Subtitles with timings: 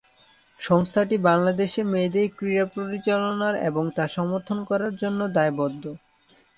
[0.59, 5.83] সংস্থাটি বাংলাদেশে মেয়েদের ক্রীড়া পরিচালনার এবং তা সমর্থন করার জন্য দায়বদ্ধ।